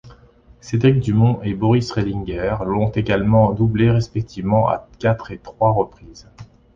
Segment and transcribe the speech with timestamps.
[0.61, 6.27] Cédric Dumond et Boris Rehlinger l'ont également doublés respectivement à quatre et trois reprises.